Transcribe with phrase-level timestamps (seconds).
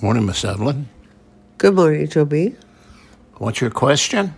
[0.00, 0.88] Morning, Miss Evelyn.
[1.58, 2.54] Good morning, Joby.
[3.38, 4.32] What's your question?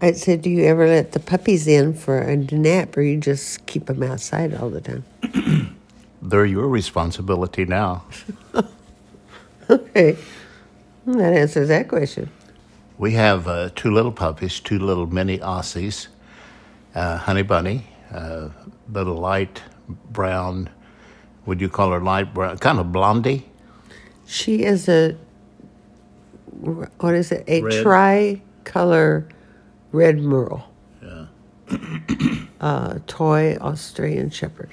[0.00, 3.66] I said, do you ever let the puppies in for a nap, or you just
[3.66, 5.04] keep them outside all the time?
[6.22, 8.04] They're your responsibility now.
[9.70, 10.16] Okay,
[11.04, 12.30] that answers that question.
[12.96, 16.08] We have uh, two little puppies, two little mini Aussies,
[16.94, 18.48] uh, Honey Bunny, uh,
[18.90, 19.62] little light
[20.10, 20.70] brown.
[21.44, 22.56] Would you call her light brown?
[22.56, 23.44] Kind of blondie.
[24.28, 25.16] She is a
[26.98, 27.44] what is it?
[27.48, 27.82] A Red.
[27.82, 29.26] tricolor
[29.90, 30.68] red merle,
[31.02, 31.26] Yeah.
[32.60, 34.68] uh, toy Australian Shepherd.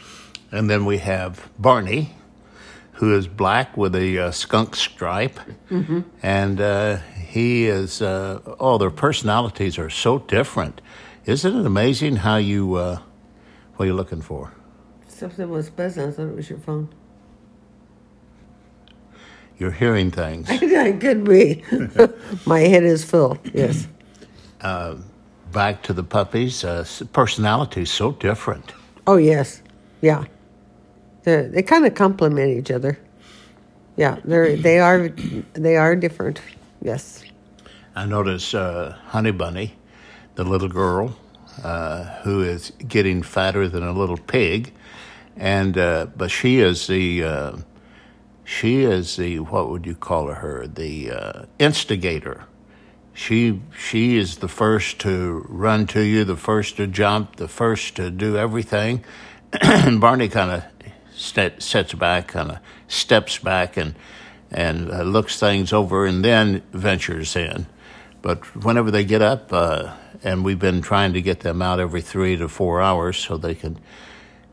[0.51, 2.15] And then we have Barney,
[2.93, 5.39] who is black with a uh, skunk stripe.
[6.21, 10.81] And uh, he is, uh, oh, their personalities are so different.
[11.25, 12.99] Isn't it amazing how you, uh,
[13.75, 14.51] what are you looking for?
[15.07, 16.09] Something was buzzing.
[16.09, 16.89] I thought it was your phone.
[19.57, 20.49] You're hearing things.
[20.49, 21.63] I could be.
[22.45, 23.37] My head is full.
[23.53, 23.87] Yes.
[25.51, 28.73] Back to the puppies, uh, personalities so different.
[29.07, 29.61] Oh yes.
[30.01, 30.25] Yeah.
[31.23, 32.99] They're, they kind of complement each other.
[33.97, 35.09] Yeah, they're they are
[35.53, 36.41] they are different.
[36.81, 37.23] Yes.
[37.95, 39.75] I notice uh, Honey Bunny,
[40.35, 41.15] the little girl,
[41.63, 44.73] uh, who is getting fatter than a little pig,
[45.37, 47.57] and uh, but she is the uh,
[48.45, 52.45] she is the what would you call her the uh, instigator.
[53.13, 57.95] She she is the first to run to you, the first to jump, the first
[57.95, 59.03] to do everything.
[59.61, 60.63] and Barney kind of
[61.17, 63.95] sets back, kind of steps back, and
[64.51, 67.65] and uh, looks things over, and then ventures in.
[68.21, 69.93] But whenever they get up, uh,
[70.23, 73.55] and we've been trying to get them out every three to four hours so they
[73.55, 73.79] can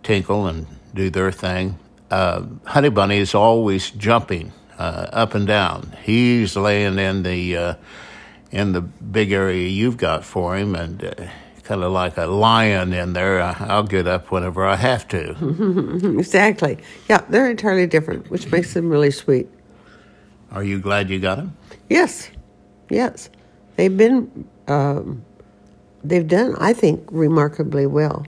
[0.02, 1.78] tinkle and do their thing.
[2.12, 5.96] Uh, Honey Bunny is always jumping uh, up and down.
[6.02, 7.74] He's laying in the uh,
[8.50, 11.14] in the big area you've got for him, and uh,
[11.62, 13.40] kind of like a lion in there.
[13.40, 15.34] I- I'll get up whenever I have to.
[16.18, 16.76] Exactly.
[17.08, 19.48] Yeah, they're entirely different, which makes them really sweet.
[20.50, 21.56] Are you glad you got him?
[21.88, 22.30] Yes.
[22.90, 23.30] Yes.
[23.76, 25.24] They've been um,
[26.04, 28.26] they've done I think remarkably well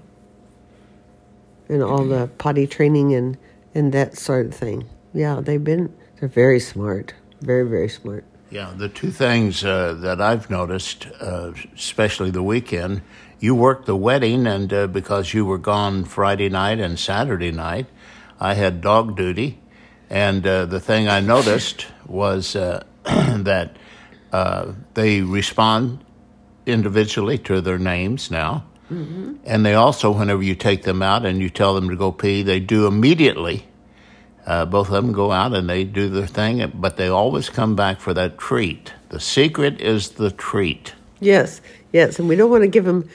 [1.69, 3.37] in all the potty training and
[3.75, 4.89] and that sort of thing.
[5.13, 7.15] Yeah, they've been they're very smart.
[7.41, 8.25] Very very smart.
[8.51, 13.03] Yeah, the two things uh, that I've noticed, uh, especially the weekend,
[13.41, 17.87] you worked the wedding, and uh, because you were gone Friday night and Saturday night,
[18.39, 19.61] I had dog duty.
[20.09, 23.77] And uh, the thing I noticed was uh, that
[24.33, 26.05] uh, they respond
[26.67, 28.65] individually to their names now.
[28.91, 32.43] And they also, whenever you take them out and you tell them to go pee,
[32.43, 33.67] they do immediately.
[34.47, 37.75] Uh, both of them go out and they do their thing, but they always come
[37.75, 38.93] back for that treat.
[39.09, 40.95] The secret is the treat.
[41.21, 41.63] Yes,
[41.93, 43.09] yes, and we don't want to give them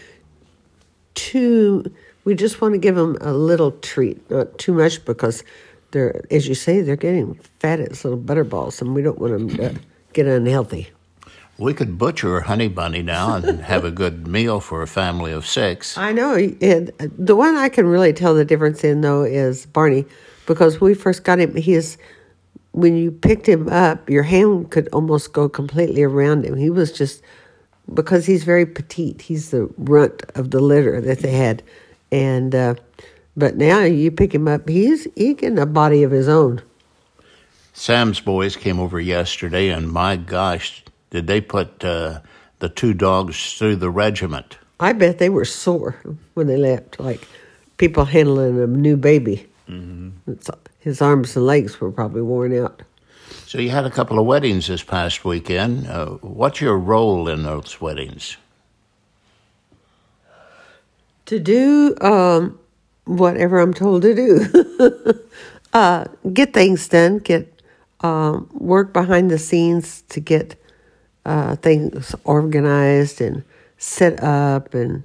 [1.13, 1.85] too.
[2.23, 5.43] We just want to give them a little treat, not too much, because
[5.91, 9.49] they're, as you say, they're getting fat as little butterballs, and we don't want them
[9.57, 9.79] to
[10.13, 10.89] get unhealthy.
[11.59, 15.33] We could butcher a honey bunny now and have a good meal for a family
[15.33, 15.97] of six.
[15.97, 20.05] I know, and the one I can really tell the difference in though is Barney,
[20.47, 21.97] because when we first got him, he is
[22.71, 26.55] when you picked him up, your hand could almost go completely around him.
[26.55, 27.21] He was just
[27.93, 29.21] because he's very petite.
[29.21, 31.61] He's the runt of the litter that they had,
[32.11, 32.75] and uh,
[33.35, 36.61] but now you pick him up, he's he getting a body of his own.
[37.73, 42.19] Sam's boys came over yesterday, and my gosh, did they put uh,
[42.59, 44.57] the two dogs through the regiment?
[44.79, 45.99] I bet they were sore
[46.35, 47.27] when they left, like
[47.77, 49.47] people handling a new baby.
[49.67, 50.31] Mm-hmm.
[50.79, 52.81] His arms and legs were probably worn out.
[53.45, 55.87] So you had a couple of weddings this past weekend.
[55.87, 58.37] Uh, what's your role in those weddings?
[61.25, 62.59] To do um,
[63.05, 65.19] whatever I'm told to do,
[65.73, 67.61] uh, get things done, get
[68.01, 70.55] um, work behind the scenes to get
[71.29, 73.43] uh, things organized and
[73.77, 75.03] set up, and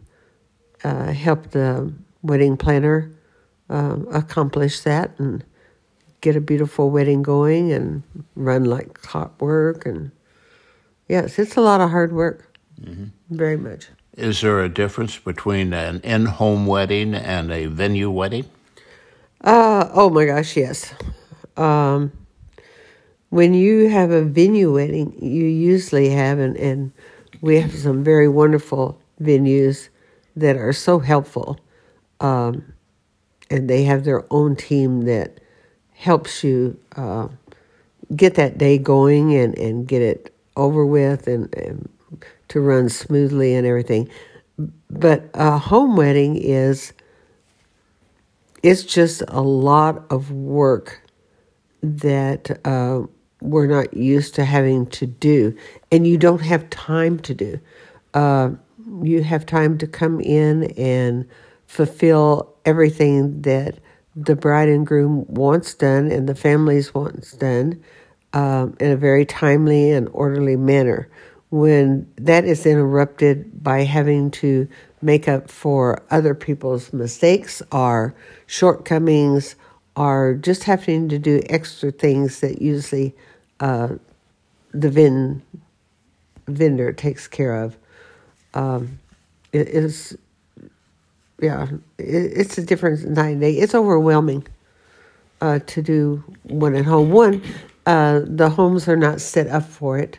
[0.82, 1.92] uh, help the
[2.22, 3.12] wedding planner
[3.68, 5.44] um, accomplish that and
[6.22, 8.02] get a beautiful wedding going and
[8.34, 9.84] run like clockwork.
[9.84, 10.10] And
[11.08, 12.56] yes, it's a lot of hard work,
[13.28, 13.88] very much.
[14.16, 18.46] Is there a difference between an in home wedding and a venue wedding?
[19.42, 20.94] Uh, oh my gosh, yes.
[21.58, 22.12] Um,
[23.34, 26.92] when you have a venue wedding, you usually have, and, and
[27.40, 29.88] we have some very wonderful venues
[30.36, 31.58] that are so helpful.
[32.20, 32.72] Um,
[33.50, 35.40] and they have their own team that
[35.94, 37.26] helps you uh,
[38.14, 41.88] get that day going and, and get it over with and, and
[42.50, 44.08] to run smoothly and everything.
[44.88, 46.92] But a home wedding is
[48.62, 51.00] it's just a lot of work
[51.82, 53.02] that uh,
[53.44, 55.56] we're not used to having to do,
[55.92, 57.60] and you don't have time to do.
[58.14, 58.50] Uh,
[59.02, 61.28] you have time to come in and
[61.66, 63.78] fulfill everything that
[64.16, 67.82] the bride and groom wants done and the families wants done
[68.32, 71.08] um, in a very timely and orderly manner.
[71.50, 74.66] When that is interrupted by having to
[75.02, 78.14] make up for other people's mistakes or
[78.46, 79.54] shortcomings
[79.96, 83.14] or just having to do extra things that usually
[83.60, 83.94] uh,
[84.72, 85.42] the vin,
[86.46, 87.76] vendor takes care of.
[88.54, 88.98] Um,
[89.52, 90.16] it is,
[91.40, 91.68] yeah,
[91.98, 93.54] it, it's a different night and day.
[93.54, 94.46] It's overwhelming
[95.40, 97.10] uh, to do one at home.
[97.10, 97.42] One,
[97.86, 100.18] uh, the homes are not set up for it.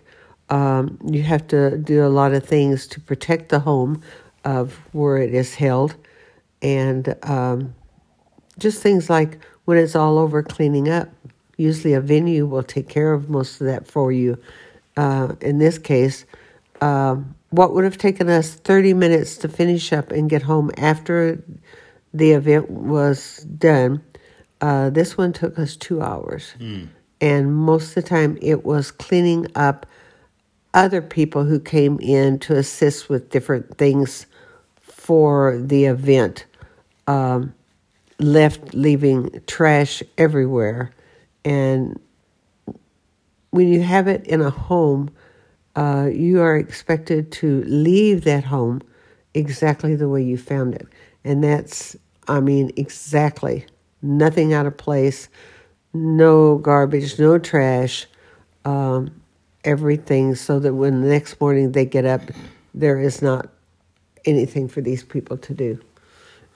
[0.49, 4.01] Um, you have to do a lot of things to protect the home
[4.43, 5.95] of where it is held,
[6.61, 7.73] and um,
[8.59, 11.09] just things like when it's all over cleaning up.
[11.57, 14.37] Usually, a venue will take care of most of that for you.
[14.97, 16.25] Uh, in this case,
[16.81, 21.41] um, what would have taken us 30 minutes to finish up and get home after
[22.13, 24.01] the event was done,
[24.61, 26.53] uh, this one took us two hours.
[26.59, 26.87] Mm.
[27.21, 29.85] And most of the time, it was cleaning up
[30.73, 34.25] other people who came in to assist with different things
[34.81, 36.45] for the event.
[37.07, 37.53] Um,
[38.19, 40.91] left leaving trash everywhere.
[41.45, 41.99] And
[43.51, 45.11] when you have it in a home,
[45.75, 48.81] uh, you are expected to leave that home
[49.33, 50.87] exactly the way you found it.
[51.23, 51.95] And that's,
[52.27, 53.65] I mean, exactly
[54.01, 55.29] nothing out of place,
[55.93, 58.07] no garbage, no trash,
[58.65, 59.21] um,
[59.63, 62.21] everything, so that when the next morning they get up,
[62.75, 63.49] there is not
[64.25, 65.79] anything for these people to do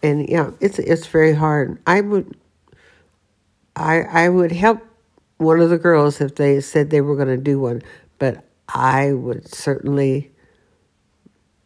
[0.03, 1.79] and yeah, it's it's very hard.
[1.87, 2.35] I would
[3.79, 4.85] I I would help
[5.37, 7.81] one of the girls if they said they were going to do one,
[8.17, 10.31] but I would certainly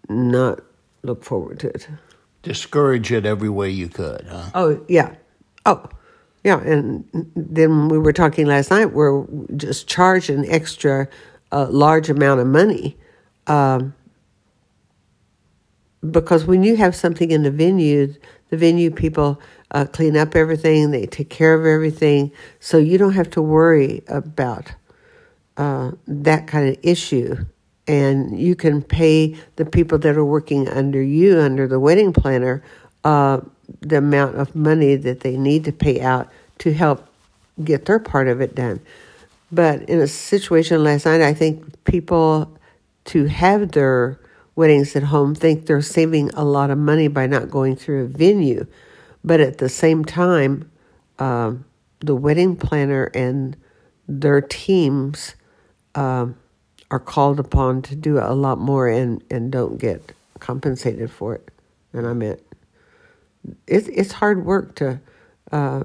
[0.07, 0.61] not
[1.01, 1.87] look forward to it.
[2.43, 4.49] Discourage it every way you could, huh?
[4.53, 5.15] Oh yeah,
[5.65, 5.89] oh
[6.43, 7.05] yeah, and
[7.35, 8.93] then we were talking last night.
[8.93, 9.25] We're
[9.55, 11.07] just charged an extra
[11.51, 12.97] uh, large amount of money.
[13.47, 13.95] Um,
[16.11, 18.13] because when you have something in the venue,
[18.49, 19.39] the venue people
[19.71, 24.03] uh, clean up everything, they take care of everything, so you don't have to worry
[24.07, 24.73] about
[25.57, 27.35] uh, that kind of issue.
[27.87, 32.63] And you can pay the people that are working under you, under the wedding planner,
[33.03, 33.41] uh,
[33.81, 36.29] the amount of money that they need to pay out
[36.59, 37.07] to help
[37.63, 38.79] get their part of it done.
[39.51, 42.57] But in a situation last night, I think people
[43.05, 44.17] to have their
[44.55, 48.07] weddings at home think they're saving a lot of money by not going through a
[48.07, 48.65] venue.
[49.23, 50.69] But at the same time,
[51.17, 51.53] uh,
[51.99, 53.55] the wedding planner and
[54.07, 55.35] their teams
[55.95, 56.37] um,
[56.91, 61.49] are called upon to do a lot more and, and don't get compensated for it.
[61.93, 62.41] And I meant,
[63.65, 64.99] it's, it's hard work to
[65.51, 65.83] uh,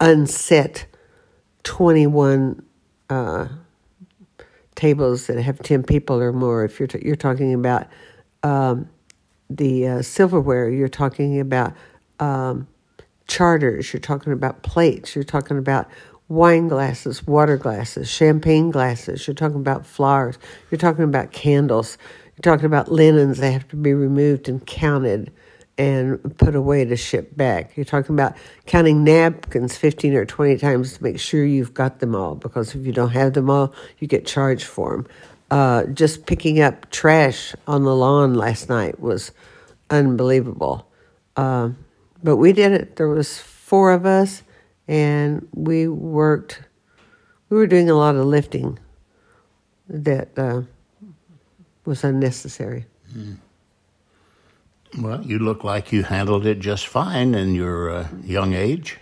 [0.00, 0.86] unset
[1.62, 2.62] 21
[3.08, 3.48] uh,
[4.82, 6.64] tables that have 10 people or more.
[6.64, 7.86] If you're, t- you're talking about
[8.42, 8.88] um,
[9.48, 11.72] the uh, silverware, you're talking about
[12.18, 12.66] um,
[13.28, 15.88] chargers, you're talking about plates, you're talking about
[16.26, 20.36] wine glasses, water glasses, champagne glasses, you're talking about flowers,
[20.72, 21.96] you're talking about candles,
[22.36, 25.32] you're talking about linens that have to be removed and counted
[25.78, 27.76] and put away to ship back.
[27.76, 28.36] You're talking about
[28.66, 32.86] counting napkins 15 or 20 times to make sure you've got them all because if
[32.86, 35.06] you don't have them all, you get charged for them.
[35.50, 39.32] Uh, just picking up trash on the lawn last night was
[39.90, 40.90] unbelievable.
[41.36, 41.70] Uh,
[42.22, 42.96] but we did it.
[42.96, 44.42] There was four of us,
[44.88, 46.62] and we worked.
[47.48, 48.78] We were doing a lot of lifting
[49.88, 50.62] that uh,
[51.84, 52.86] was unnecessary.
[53.14, 53.36] Mm.
[54.98, 58.98] Well, you look like you handled it just fine in your uh, young age.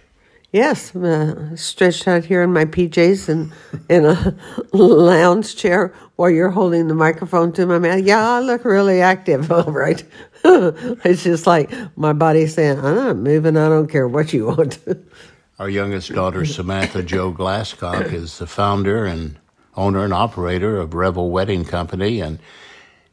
[0.53, 3.53] Yes, uh, stretched out here in my PJs and
[3.89, 4.37] in a
[4.73, 8.05] lounge chair while you're holding the microphone to my mouth.
[8.05, 10.03] Yeah, I look really active, all right.
[10.45, 14.79] it's just like my body saying, I'm not moving, I don't care what you want.
[15.61, 19.37] Our youngest daughter, Samantha Jo Glasscock, is the founder and
[19.77, 22.39] owner and operator of Revel Wedding Company, and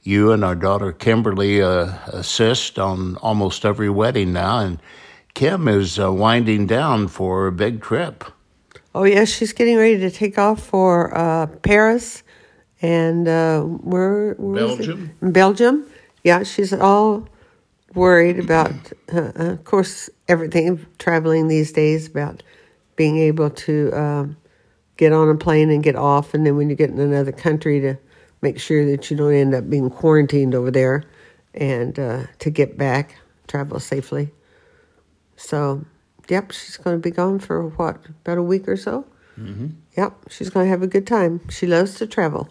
[0.08, 4.80] you and our daughter Kimberly uh, assist on almost every wedding now, and
[5.34, 8.24] Kim is uh, winding down for a big trip.
[8.96, 12.24] Oh yeah, she's getting ready to take off for uh, Paris
[12.82, 14.78] and uh, where, where is it?
[14.78, 15.16] Belgium?
[15.22, 15.86] Belgium.
[16.24, 17.28] Yeah, she's all
[17.94, 18.72] worried about,
[19.14, 22.44] uh, uh, of course, everything traveling these days about
[22.96, 24.38] being able to um,
[24.96, 27.82] get on a plane and get off, and then when you get in another country
[27.82, 27.98] to
[28.48, 31.04] make sure that you don't end up being quarantined over there,
[31.54, 33.16] and uh, to get back,
[33.48, 34.32] travel safely.
[35.36, 35.84] So,
[36.30, 39.06] yep, she's going to be gone for what about a week or so.
[39.38, 39.68] Mm-hmm.
[39.98, 41.42] Yep, she's going to have a good time.
[41.50, 42.48] She loves to travel.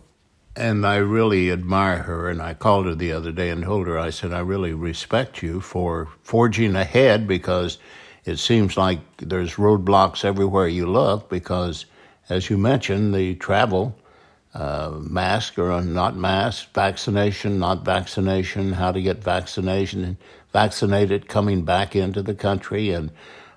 [0.54, 2.28] And I really admire her.
[2.30, 5.42] And I called her the other day and told her, I said, I really respect
[5.42, 7.78] you for forging ahead because
[8.24, 11.28] it seems like there's roadblocks everywhere you look.
[11.28, 11.86] Because,
[12.28, 13.98] as you mentioned, the travel,
[14.56, 20.16] uh, mask or not mask, vaccination, not vaccination, how to get vaccination,
[20.52, 22.90] vaccinated coming back into the country.
[22.90, 23.10] And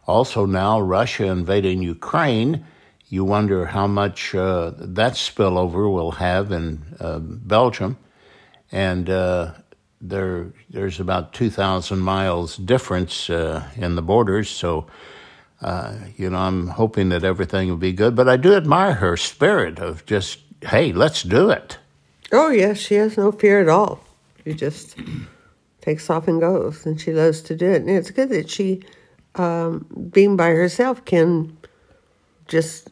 [0.06, 2.66] also now Russia invading Ukraine
[3.10, 7.98] you wonder how much uh, that spillover will have in uh, Belgium.
[8.72, 9.54] And uh,
[10.00, 14.48] there, there's about 2,000 miles difference uh, in the borders.
[14.48, 14.86] So,
[15.62, 18.16] uh, you know, I'm hoping that everything will be good.
[18.16, 21.78] But I do admire her spirit of just, hey, let's do it.
[22.32, 24.00] Oh, yes, she has no fear at all.
[24.44, 24.96] She just
[25.82, 27.82] takes off and goes, and she loves to do it.
[27.82, 28.82] And it's good that she,
[29.36, 31.58] um, being by herself, can
[32.48, 32.90] just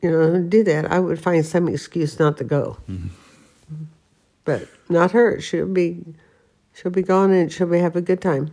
[0.00, 2.78] you know, do that, I would find some excuse not to go.
[2.88, 3.84] Mm-hmm.
[4.44, 5.40] But not her.
[5.40, 6.04] She'll be,
[6.74, 8.52] she'll be gone, and she'll be have a good time.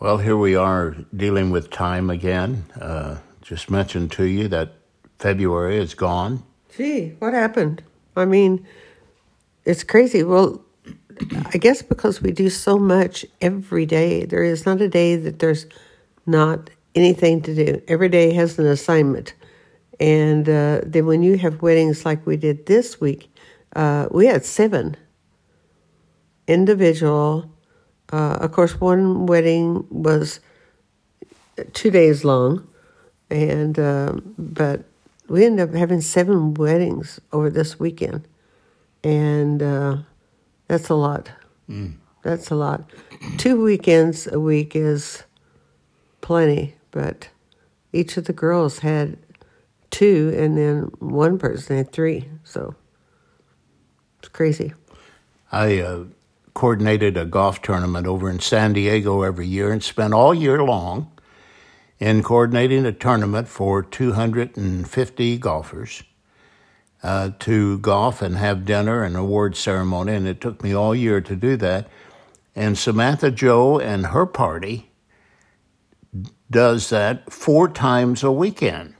[0.00, 2.66] Well, here we are dealing with time again.
[2.78, 4.74] Uh, just mentioned to you that
[5.18, 6.42] February is gone.
[6.76, 7.82] Gee, what happened?
[8.16, 8.66] I mean,
[9.64, 10.22] it's crazy.
[10.22, 10.62] Well,
[11.52, 15.38] I guess because we do so much every day, there is not a day that
[15.38, 15.66] there's
[16.26, 17.82] not anything to do.
[17.88, 19.34] Every day has an assignment.
[20.00, 23.30] And uh, then when you have weddings like we did this week,
[23.74, 24.96] uh, we had seven
[26.46, 27.50] individual.
[28.12, 30.40] Uh, of course, one wedding was
[31.72, 32.66] two days long,
[33.28, 34.84] and um, but
[35.28, 38.26] we ended up having seven weddings over this weekend,
[39.04, 39.98] and uh,
[40.66, 41.30] that's a lot.
[41.68, 41.94] Mm.
[42.22, 42.90] That's a lot.
[43.36, 45.22] Two weekends a week is
[46.20, 47.28] plenty, but
[47.92, 49.18] each of the girls had
[49.90, 52.28] two, and then one person had three.
[52.44, 52.74] So
[54.18, 54.72] it's crazy.
[55.52, 56.04] I uh,
[56.54, 61.10] coordinated a golf tournament over in San Diego every year and spent all year long
[61.98, 66.02] in coordinating a tournament for 250 golfers
[67.02, 70.14] uh, to golf and have dinner and award ceremony.
[70.14, 71.88] And it took me all year to do that.
[72.54, 74.90] And Samantha Jo and her party
[76.50, 78.94] does that four times a weekend.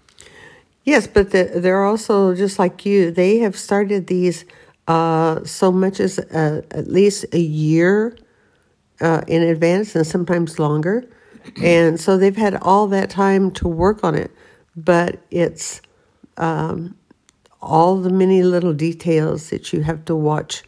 [0.84, 3.10] Yes, but the, they're also just like you.
[3.10, 4.44] They have started these
[4.86, 8.16] uh, so much as uh, at least a year
[9.00, 11.06] uh, in advance, and sometimes longer.
[11.62, 14.30] And so they've had all that time to work on it.
[14.76, 15.80] But it's
[16.36, 16.96] um,
[17.60, 20.62] all the many little details that you have to watch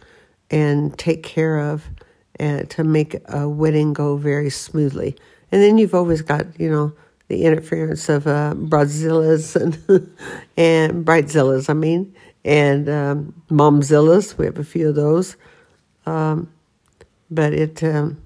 [0.51, 1.89] and take care of
[2.37, 5.17] and to make a wedding go very smoothly.
[5.53, 6.93] And then you've always got, you know,
[7.29, 9.77] the interference of uh, Bridezillas and
[10.57, 12.13] and Bridezillas, I mean,
[12.45, 14.37] and um, Momzillas.
[14.37, 15.37] We have a few of those,
[16.07, 16.53] um,
[17.31, 18.21] but it, um,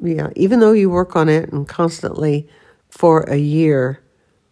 [0.00, 2.48] yeah, even though you work on it and constantly
[2.88, 4.02] for a year,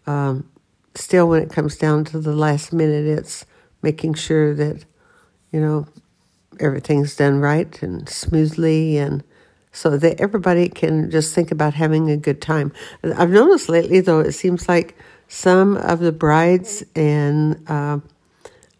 [0.06, 0.48] um,
[0.94, 3.46] still when it comes down to the last minute, it's
[3.82, 4.84] making sure that
[5.52, 5.86] you know
[6.58, 9.22] everything's done right and smoothly and
[9.72, 12.72] so that everybody can just think about having a good time.
[13.04, 14.96] I've noticed lately, though, it seems like
[15.28, 17.98] some of the brides and uh,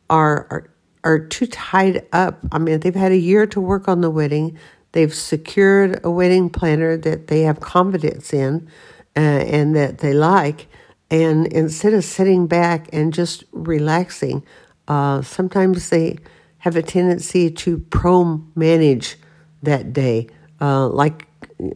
[0.08, 0.70] are, are
[1.04, 2.40] are too tied up.
[2.50, 4.58] I mean, they've had a year to work on the wedding.
[4.96, 8.66] They've secured a wedding planner that they have confidence in
[9.14, 10.68] uh, and that they like.
[11.10, 14.42] And instead of sitting back and just relaxing,
[14.88, 16.16] uh, sometimes they
[16.60, 19.16] have a tendency to pro manage
[19.62, 20.28] that day
[20.62, 21.28] uh, like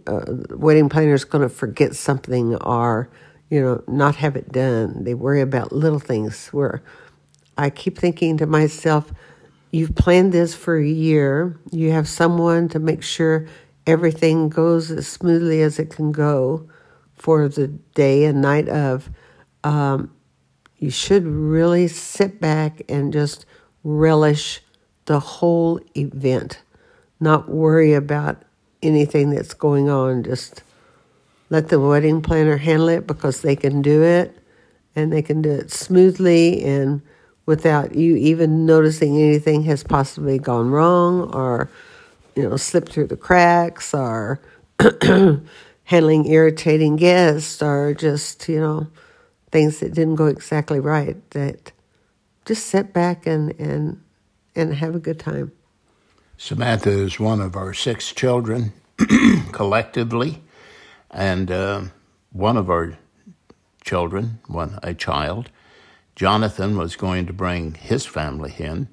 [0.07, 3.11] uh, wedding planner's going to forget something or
[3.51, 6.83] you know not have it done they worry about little things where
[7.59, 9.13] i keep thinking to myself
[9.71, 13.47] you've planned this for a year you have someone to make sure
[13.87, 16.69] everything goes as smoothly as it can go
[17.15, 19.11] for the day and night of
[19.65, 20.15] um,
[20.79, 23.45] you should really sit back and just
[23.85, 24.61] relish
[25.07, 26.63] the whole event
[27.21, 28.43] not worry about
[28.83, 30.23] anything that's going on.
[30.25, 30.63] Just
[31.51, 34.37] let the wedding planner handle it because they can do it.
[34.97, 37.01] and they can do it smoothly and
[37.47, 41.71] without you even noticing anything has possibly gone wrong or
[42.37, 44.41] you know slipped through the cracks or
[45.85, 48.87] handling irritating guests or just you know
[49.51, 51.73] things that didn't go exactly right that
[52.45, 54.01] just sit back and and
[54.57, 55.53] and have a good time.
[56.37, 58.73] Samantha is one of our six children
[59.53, 60.43] collectively
[61.11, 61.83] and uh,
[62.33, 62.99] one of our
[63.85, 65.51] children one a child
[66.17, 68.89] jonathan was going to bring his family in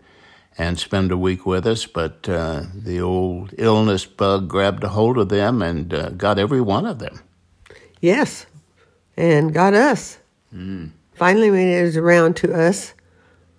[0.57, 5.17] and spend a week with us, but uh, the old illness bug grabbed a hold
[5.17, 7.21] of them and uh, got every one of them.
[8.01, 8.47] Yes,
[9.15, 10.17] and got us.
[10.53, 10.91] Mm.
[11.13, 12.93] Finally, made it was around to us.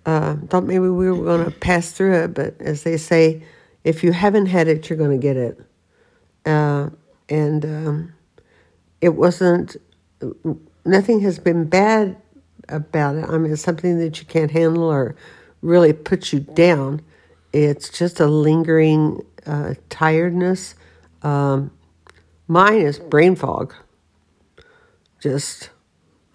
[0.05, 3.43] Uh, thought maybe we were going to pass through it, but as they say,
[3.83, 5.59] if you haven't had it, you're going to get it.
[6.45, 6.89] Uh,
[7.29, 8.13] and um,
[9.01, 9.77] it wasn't,
[10.83, 12.17] nothing has been bad
[12.69, 13.25] about it.
[13.29, 15.15] I mean, it's something that you can't handle or
[15.61, 17.01] really puts you down.
[17.51, 20.75] It's just a lingering uh, tiredness.
[21.23, 21.71] Um,
[22.47, 23.73] mine is brain fog.
[25.19, 25.71] Just,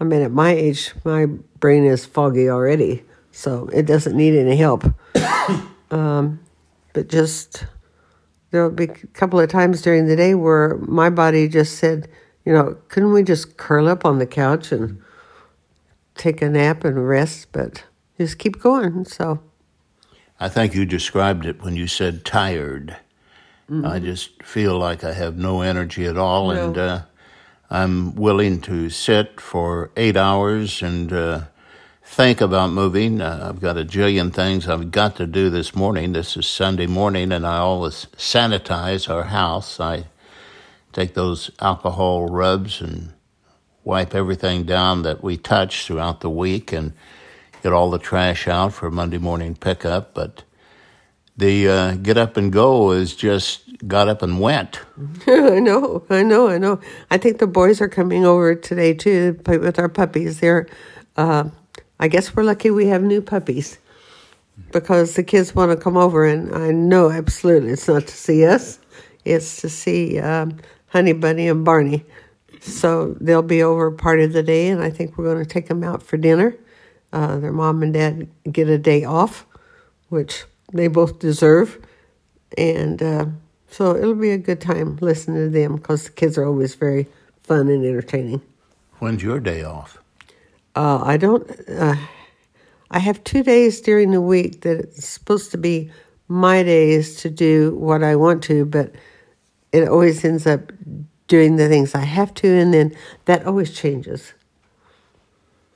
[0.01, 4.57] I mean, at my age, my brain is foggy already, so it doesn't need any
[4.57, 4.85] help.
[5.91, 6.41] um,
[6.93, 7.67] but just,
[8.51, 12.09] there'll be a couple of times during the day where my body just said,
[12.45, 15.01] you know, couldn't we just curl up on the couch and
[16.15, 17.49] take a nap and rest?
[17.53, 17.85] But
[18.19, 19.05] just keep going.
[19.05, 19.41] So
[20.41, 22.97] I think you described it when you said tired.
[23.71, 23.87] Mm-hmm.
[23.87, 26.67] I just feel like I have no energy at all, no.
[26.67, 27.03] and uh,
[27.71, 31.41] I'm willing to sit for eight hours and uh,
[32.05, 33.23] think about moving.
[33.23, 36.13] Uh, I've got a jillion things I've got to do this morning.
[36.13, 39.81] This is Sunday morning, and I always sanitize our house.
[39.81, 40.05] I
[40.93, 43.15] take those alcohol rubs and
[43.85, 46.93] wipe everything down that we touch throughout the week, and
[47.63, 50.45] get all the trash out for Monday morning pickup, but
[51.37, 54.81] the uh, get up and go is just got up and went.
[55.27, 56.81] I know, I know, I know.
[57.11, 60.41] I think the boys are coming over today too to play with our puppies.
[60.41, 60.67] They're,
[61.17, 61.45] uh,
[61.99, 63.79] I guess we're lucky we have new puppies
[64.71, 68.45] because the kids want to come over, and I know absolutely it's not to see
[68.45, 68.79] us,
[69.25, 72.05] it's to see um, Honey Bunny and Barney.
[72.65, 75.69] So they'll be over part of the day, and I think we're going to take
[75.69, 76.57] them out for dinner.
[77.13, 79.45] Uh, their mom and dad get a day off,
[80.09, 81.79] which they both deserve.
[82.57, 83.27] And uh,
[83.69, 87.07] so it'll be a good time listening to them because the kids are always very
[87.43, 88.41] fun and entertaining.
[88.99, 89.99] When's your day off?
[90.75, 91.49] Uh, I don't.
[91.69, 91.97] Uh,
[92.91, 95.91] I have two days during the week that it's supposed to be
[96.29, 98.95] my days to do what I want to, but
[99.71, 100.73] it always ends up
[101.29, 104.35] doing the things I have to, and then that always changes.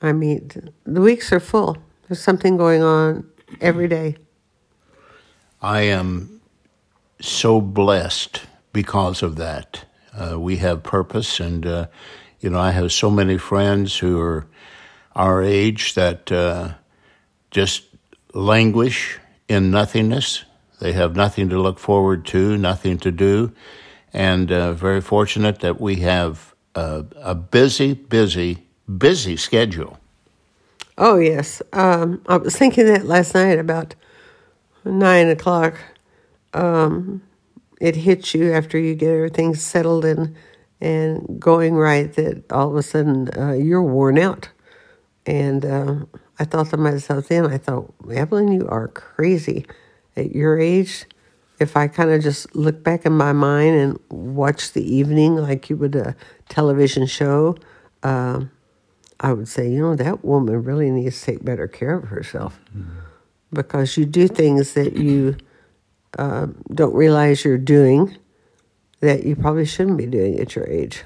[0.01, 0.49] I mean,
[0.85, 1.77] the weeks are full.
[2.07, 4.15] There's something going on every day.
[5.61, 6.41] I am
[7.19, 9.85] so blessed because of that.
[10.13, 11.87] Uh, we have purpose, and uh,
[12.39, 14.47] you know, I have so many friends who are
[15.15, 16.73] our age that uh,
[17.51, 17.83] just
[18.33, 20.45] languish in nothingness.
[20.79, 23.51] They have nothing to look forward to, nothing to do,
[24.13, 28.65] and uh, very fortunate that we have a, a busy, busy
[28.97, 29.99] busy schedule.
[30.97, 31.61] Oh, yes.
[31.71, 33.95] Um, I was thinking that last night about
[34.83, 35.75] nine o'clock.
[36.53, 37.21] Um,
[37.79, 40.35] it hits you after you get everything settled and
[40.81, 44.49] and going right that all of a sudden uh, you're worn out.
[45.25, 45.95] And uh,
[46.39, 49.65] I thought to myself then, I thought, Evelyn, you are crazy.
[50.15, 51.05] At your age,
[51.59, 55.69] if I kind of just look back in my mind and watch the evening like
[55.69, 56.15] you would a
[56.47, 57.57] television show,
[58.03, 58.51] um,
[59.19, 62.59] I would say, you know, that woman really needs to take better care of herself
[62.75, 62.99] mm-hmm.
[63.51, 65.35] because you do things that you
[66.17, 68.17] uh, don't realize you're doing
[69.01, 71.03] that you probably shouldn't be doing at your age.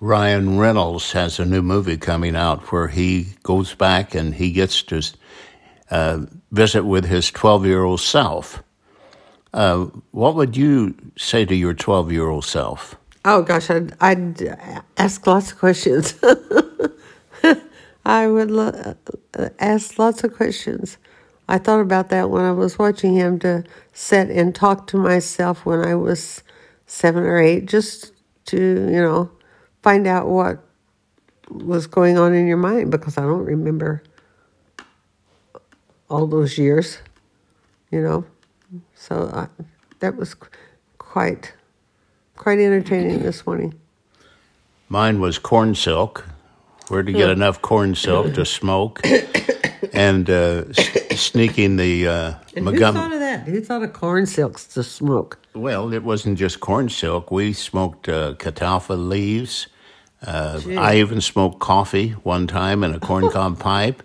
[0.00, 4.82] Ryan Reynolds has a new movie coming out where he goes back and he gets
[4.84, 5.00] to
[5.90, 8.62] uh, visit with his 12 year old self.
[9.52, 12.96] Uh, what would you say to your 12 year old self?
[13.24, 14.42] Oh gosh, I'd, I'd
[14.96, 16.14] ask lots of questions.
[18.04, 18.96] I would lo-
[19.34, 20.96] uh, ask lots of questions.
[21.48, 25.66] I thought about that when I was watching him to sit and talk to myself
[25.66, 26.42] when I was
[26.86, 28.12] seven or eight, just
[28.46, 29.30] to, you know,
[29.82, 30.64] find out what
[31.48, 34.02] was going on in your mind because I don't remember
[36.08, 36.98] all those years,
[37.90, 38.24] you know.
[38.94, 39.48] So I,
[40.00, 40.34] that was
[40.98, 41.52] quite
[42.36, 43.74] quite entertaining this morning.
[44.88, 46.26] Mine was corn silk,
[46.88, 49.00] where to get enough corn silk to smoke,
[49.92, 53.44] and uh, s- sneaking the uh, And who Montgom- thought of that?
[53.48, 55.38] Who thought of corn silks to smoke?
[55.54, 57.30] Well, it wasn't just corn silk.
[57.30, 59.66] We smoked uh, catalpa leaves.
[60.26, 64.02] Uh, I even smoked coffee one time in a corncob pipe.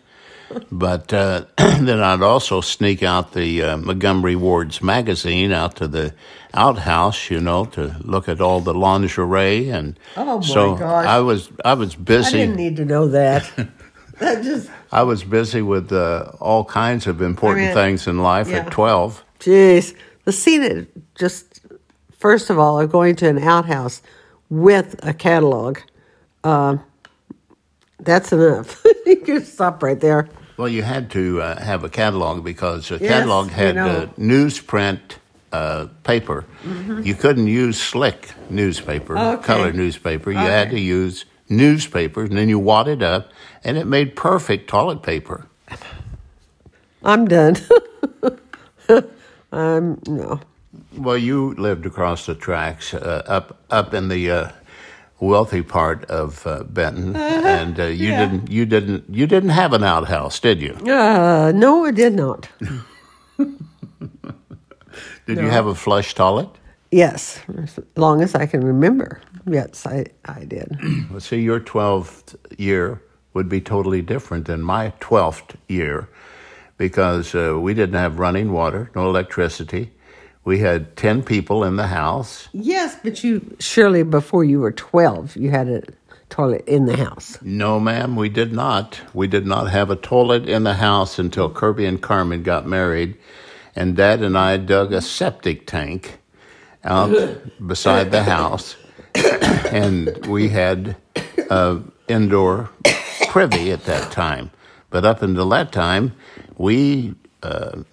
[0.71, 6.13] But uh, then I'd also sneak out the uh, Montgomery Ward's magazine out to the
[6.53, 11.05] outhouse, you know, to look at all the lingerie and Oh, my so gosh.
[11.05, 12.41] I was I was busy.
[12.41, 13.51] I didn't need to know that.
[14.19, 18.19] that just, I was busy with uh, all kinds of important I mean, things in
[18.19, 18.57] life yeah.
[18.57, 19.23] at twelve.
[19.39, 19.93] jeez.
[20.25, 21.61] The scene it just,
[22.11, 24.01] first of all, of going to an outhouse
[24.49, 25.79] with a catalog,
[26.43, 26.81] um,
[28.07, 28.81] that's enough.
[29.05, 30.27] you can stop right there.
[30.57, 33.87] Well, you had to uh, have a catalog because a Yes, catalog had know.
[33.87, 34.99] uh, newsprint
[35.51, 36.45] uh, paper.
[37.03, 39.35] You couldn't use slick newspaper, Mm-hmm.
[39.37, 39.43] Okay.
[39.45, 40.31] color newspaper.
[40.31, 43.29] You had to use newspaper, and then you wad it up,
[43.63, 45.45] and it made perfect toilet paper.
[47.03, 47.55] I'm done.
[49.51, 50.39] um, no.
[50.97, 54.51] Well, you lived across the tracks, uh, up up in the uh,
[55.19, 58.25] wealthy part of uh, Benton, and uh, you yeah.
[58.25, 60.73] didn't you didn't you didn't have an outhouse, did you?
[60.91, 62.49] Uh, no, I did not.
[65.27, 66.47] Did you have a flush toilet?
[66.89, 69.19] Yes, as long as I can remember.
[69.45, 70.77] Yes, I, I did.
[71.11, 73.01] Well, see, your 12th year
[73.33, 76.09] would be totally different than my 12th year
[76.77, 79.91] because uh, we didn't have running water, no electricity.
[80.47, 82.47] We had 10 people in the house.
[82.53, 85.83] Yes, but you surely before you were 12, you had a
[86.29, 87.37] toilet in the house.
[87.41, 89.01] No, ma'am, we did not.
[89.13, 93.17] We did not have a toilet in the house until Kirby and Carmen got married,
[93.75, 96.17] and Dad and I dug a septic tank
[96.85, 97.13] out
[97.67, 98.77] beside the house,
[99.15, 100.95] and we had
[101.49, 102.69] uh, indoor
[103.27, 104.51] privy at that time.
[104.91, 106.13] But up until that time,
[106.57, 107.83] we uh,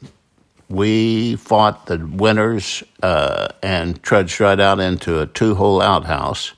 [0.69, 6.53] we fought the winters uh, and trudged right out into a two-hole outhouse.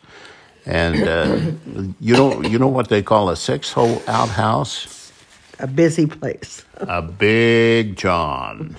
[0.64, 1.52] And uh,
[2.00, 5.12] you know, you know what they call a six-hole outhouse?
[5.58, 6.64] A busy place.
[6.80, 8.76] A big John.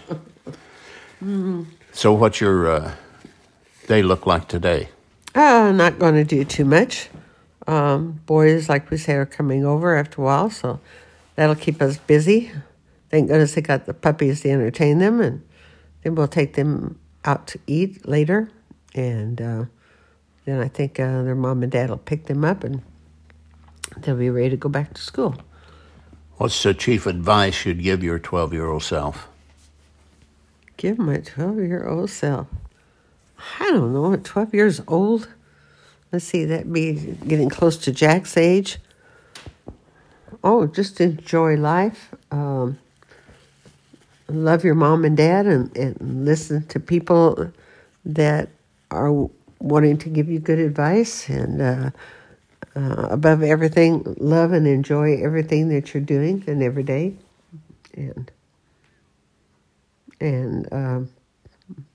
[1.92, 2.96] So, what's your uh,
[3.88, 4.90] day look like today?
[5.34, 7.10] Uh, not going to do too much.
[7.66, 10.80] Um, boys, like we say, are coming over after a while, so
[11.36, 12.52] that'll keep us busy.
[13.10, 15.42] Thank goodness they got the puppies to entertain them, and
[16.04, 18.50] then we'll take them out to eat later.
[18.94, 19.66] And uh,
[20.46, 22.82] then I think uh, their mom and dad will pick them up, and
[23.98, 25.36] they'll be ready to go back to school.
[26.36, 29.28] What's the chief advice you'd give your twelve-year-old self?
[30.78, 32.48] Give my 12 year old self.
[33.60, 35.28] I don't know, at 12 years old.
[36.12, 38.78] Let's see, that'd be getting close to Jack's age.
[40.44, 42.14] Oh, just enjoy life.
[42.32, 42.78] Um,
[44.30, 47.52] love your mom and dad and, and listen to people
[48.06, 48.50] that
[48.92, 51.30] are wanting to give you good advice.
[51.30, 51.90] And uh,
[52.76, 57.16] uh, above everything, love and enjoy everything that you're doing and every day.
[57.96, 58.32] And
[60.20, 61.10] and um,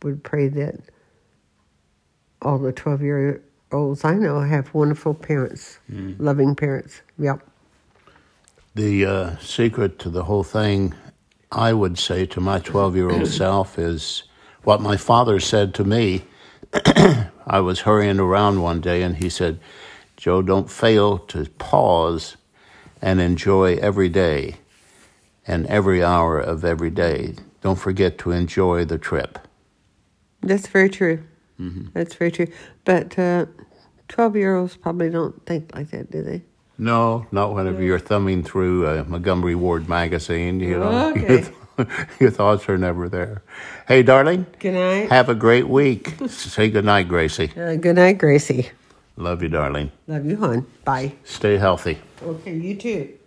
[0.02, 0.76] would pray that
[2.40, 3.42] all the 12 year
[3.72, 5.78] olds I know have wonderful parents,
[6.18, 7.00] loving parents.
[7.18, 7.46] Yep.
[8.74, 10.94] The uh, secret to the whole thing,
[11.52, 14.24] I would say to my 12 year old self, is
[14.64, 16.24] what my father said to me.
[17.46, 19.60] I was hurrying around one day and he said,
[20.16, 22.36] Joe, don't fail to pause
[23.00, 24.56] and enjoy every day
[25.46, 27.34] and every hour of every day.
[27.60, 29.38] Don't forget to enjoy the trip.
[30.40, 31.22] That's very true.
[31.60, 31.88] Mm-hmm.
[31.92, 32.48] That's very true.
[32.84, 33.46] But uh,
[34.08, 36.42] 12 year olds probably don't think like that, do they?
[36.78, 40.60] No, not whenever you're thumbing through a Montgomery Ward magazine.
[40.60, 41.44] You know, Okay.
[42.20, 43.42] your thoughts are never there.
[43.88, 45.10] Hey, darling, Good night.
[45.10, 46.14] have a great week.
[46.28, 47.50] Say good night, Gracie.
[47.56, 48.70] Uh, good night, Gracie.
[49.16, 49.90] Love you, darling.
[50.06, 50.66] Love you, hon.
[50.84, 51.12] Bye.
[51.24, 51.98] Stay healthy.
[52.22, 53.18] Okay, you too.